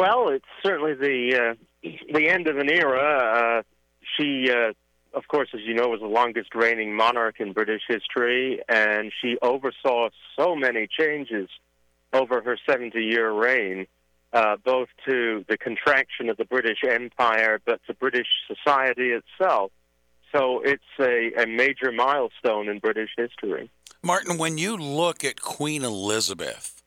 [0.00, 3.60] Well, it's certainly the uh, the end of an era.
[3.60, 3.62] Uh,
[4.16, 4.72] she, uh,
[5.12, 9.36] of course, as you know, was the longest reigning monarch in British history, and she
[9.42, 10.08] oversaw
[10.38, 11.50] so many changes
[12.14, 13.86] over her 70 year reign,
[14.32, 19.70] uh, both to the contraction of the British Empire, but to British society itself.
[20.34, 23.68] So it's a, a major milestone in British history.
[24.02, 26.79] Martin, when you look at Queen Elizabeth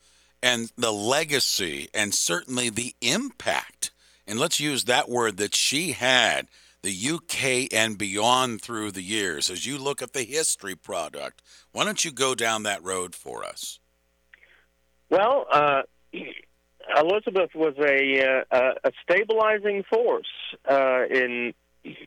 [0.44, 3.92] and the legacy and certainly the impact,
[4.28, 6.48] and let's use that word that she had,
[6.82, 11.86] the UK and beyond through the years, as you look at the history product, why
[11.86, 13.80] don't you go down that road for us?
[15.10, 15.84] Well, uh,
[16.98, 20.28] Elizabeth was a, uh, a stabilizing force
[20.70, 21.54] uh, in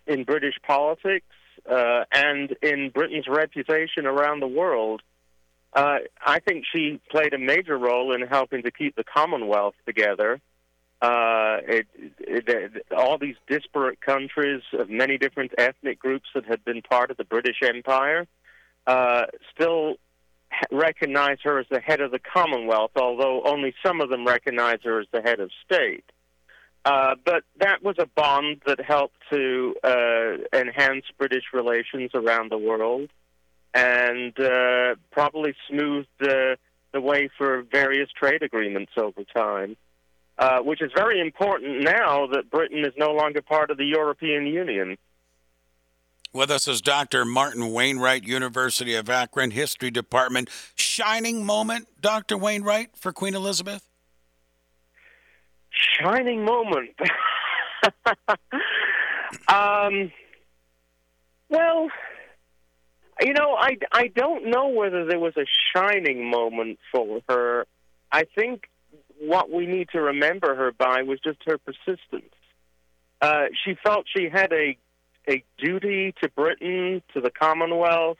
[0.06, 1.26] in British politics
[1.70, 5.02] uh, and in Britain's reputation around the world.
[5.72, 10.40] Uh, I think she played a major role in helping to keep the Commonwealth together.
[11.02, 11.86] Uh, it,
[12.20, 17.10] it, it, all these disparate countries of many different ethnic groups that had been part
[17.10, 18.26] of the British Empire
[18.86, 19.96] uh, still
[20.70, 25.00] recognize her as the head of the Commonwealth, although only some of them recognize her
[25.00, 26.04] as the head of state.
[26.86, 32.58] Uh, but that was a bond that helped to uh, enhance British relations around the
[32.58, 33.10] world
[33.76, 36.56] and uh, probably smoothed the,
[36.92, 39.76] the way for various trade agreements over time,
[40.38, 44.46] uh, which is very important now that Britain is no longer part of the European
[44.46, 44.96] Union.
[46.32, 47.24] With us is Dr.
[47.24, 50.48] Martin Wainwright, University of Akron History Department.
[50.74, 52.38] Shining moment, Dr.
[52.38, 53.82] Wainwright, for Queen Elizabeth?
[56.00, 56.90] shining moment.
[59.48, 60.10] um,
[61.48, 61.88] well,
[63.20, 67.66] you know, I, I don't know whether there was a shining moment for her.
[68.12, 68.68] I think
[69.18, 72.32] what we need to remember her by was just her persistence.
[73.20, 74.76] Uh, she felt she had a
[75.28, 78.18] a duty to Britain, to the Commonwealth,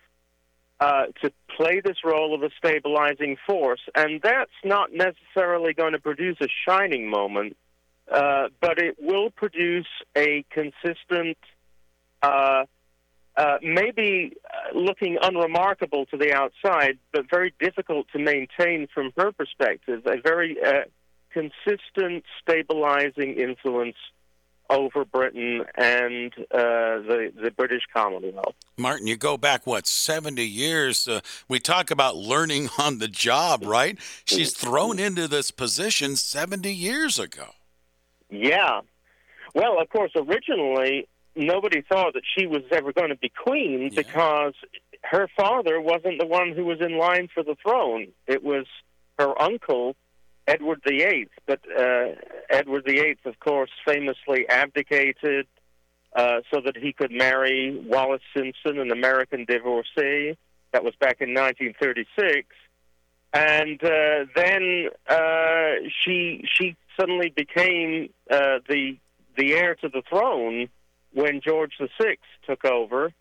[0.81, 5.99] uh, to play this role of a stabilizing force, and that's not necessarily going to
[5.99, 7.57] produce a shining moment,
[8.11, 9.87] uh, but it will produce
[10.17, 11.39] a consistent,
[13.37, 19.13] uh, uh maybe uh, looking unremarkable to the outside, but very difficult to maintain from
[19.17, 20.83] her perspective, a very uh,
[21.33, 23.97] consistent, stabilizing influence
[24.71, 28.55] over Britain and uh, the the British Commonwealth.
[28.77, 31.07] Martin, you go back what seventy years?
[31.07, 33.99] Uh, we talk about learning on the job, right?
[34.25, 37.51] She's thrown into this position seventy years ago.
[38.31, 38.81] Yeah.
[39.55, 44.03] Well, of course, originally nobody thought that she was ever going to be queen yeah.
[44.03, 44.55] because
[45.03, 48.09] her father wasn't the one who was in line for the throne.
[48.27, 48.67] It was
[49.19, 49.97] her uncle
[50.47, 51.29] Edward VIII.
[51.47, 52.15] But uh,
[52.51, 55.47] Edward VIII, of course, famously abdicated
[56.15, 60.37] uh, so that he could marry Wallis Simpson, an American divorcee.
[60.73, 62.49] That was back in 1936.
[63.33, 68.97] And uh, then uh, she she suddenly became uh, the
[69.37, 70.69] the heir to the throne
[71.17, 72.17] when George VI
[72.47, 73.13] took over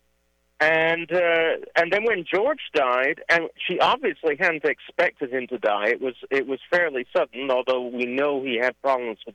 [0.60, 5.88] and uh, and then when George died, and she obviously hadn't expected him to die.
[5.88, 9.34] It was it was fairly sudden, although we know he had problems with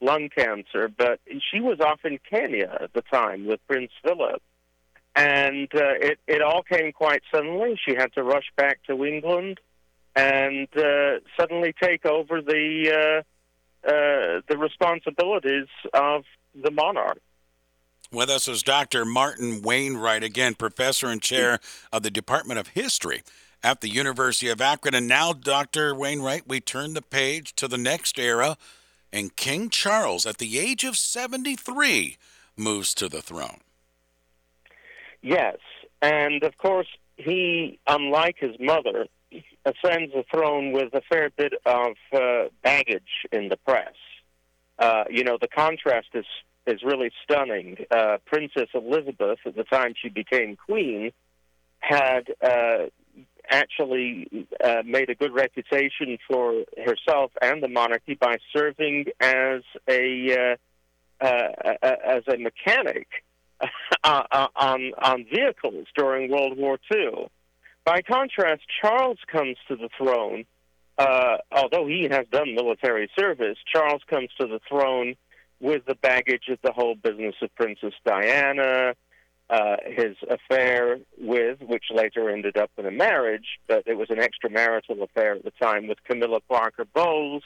[0.00, 0.88] lung cancer.
[0.88, 4.42] But she was off in Kenya at the time with Prince Philip,
[5.14, 7.78] and uh, it it all came quite suddenly.
[7.86, 9.60] She had to rush back to England
[10.16, 13.22] and uh, suddenly take over the
[13.86, 16.24] uh, uh, the responsibilities of
[16.60, 17.20] the monarch.
[18.12, 19.04] With us is Dr.
[19.04, 21.58] Martin Wainwright, again, professor and chair
[21.92, 23.22] of the Department of History
[23.64, 24.94] at the University of Akron.
[24.94, 25.92] And now, Dr.
[25.92, 28.56] Wainwright, we turn the page to the next era,
[29.12, 32.16] and King Charles, at the age of 73,
[32.56, 33.58] moves to the throne.
[35.20, 35.56] Yes.
[36.00, 39.06] And of course, he, unlike his mother,
[39.64, 43.94] ascends the throne with a fair bit of uh, baggage in the press.
[44.78, 46.26] Uh, you know, the contrast is
[46.66, 47.76] is really stunning.
[47.90, 51.12] Uh, Princess Elizabeth, at the time she became queen,
[51.78, 52.86] had uh,
[53.50, 60.56] actually uh, made a good reputation for herself and the monarchy by serving as a
[61.20, 63.08] uh, uh, as a mechanic
[64.04, 67.28] uh, on on vehicles during World War II.
[67.84, 70.44] By contrast, Charles comes to the throne.
[71.52, 75.14] although he has done military service, Charles comes to the throne
[75.60, 78.94] with the baggage of the whole business of Princess Diana,
[79.48, 84.18] uh, his affair with, which later ended up in a marriage, but it was an
[84.18, 87.44] extramarital affair at the time with Camilla Parker Bowles.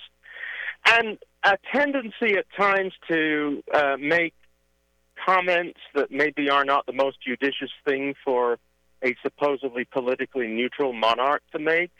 [0.86, 4.34] And a tendency at times to uh, make
[5.26, 8.58] comments that maybe are not the most judicious thing for
[9.02, 11.90] a supposedly politically neutral monarch to make.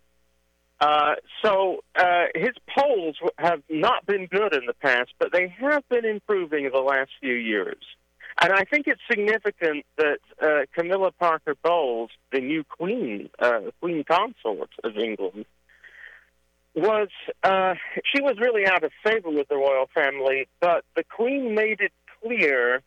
[0.81, 5.87] Uh, so uh, his polls have not been good in the past, but they have
[5.89, 7.83] been improving in the last few years.
[8.41, 14.05] And I think it's significant that uh, Camilla Parker Bowles, the new queen, uh, queen
[14.05, 15.45] consort of England,
[16.75, 17.09] was
[17.43, 17.75] uh,
[18.05, 21.93] she was really out of favor with the royal family, but the queen made it
[22.23, 22.83] clear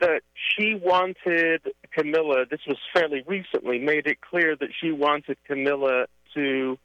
[0.00, 1.62] that she wanted
[1.92, 2.46] Camilla.
[2.50, 3.78] This was fairly recently.
[3.78, 6.78] Made it clear that she wanted Camilla to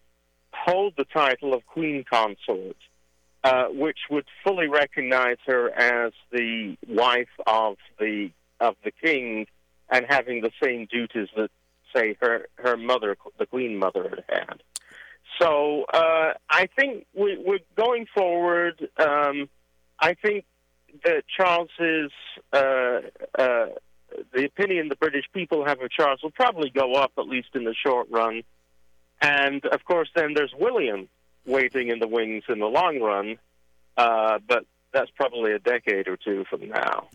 [0.54, 2.78] hold the title of queen consort
[3.46, 9.46] uh, which would fully recognize her as the wife of the of the king
[9.88, 11.52] and having the same duties that,
[11.96, 14.64] say, her her mother, the queen mother, had.
[15.40, 18.90] So uh, I think we, we're going forward.
[18.98, 19.48] Um,
[20.00, 20.46] I think
[21.04, 22.12] that Charles's
[22.54, 23.02] uh,
[23.38, 23.68] uh,
[24.34, 27.64] the opinion the British people have of Charles will probably go up at least in
[27.64, 28.44] the short run.
[29.22, 31.08] And of course, then there's William,
[31.46, 33.38] waiting in the wings in the long run,
[33.98, 37.04] uh, but that's probably a decade or two from now.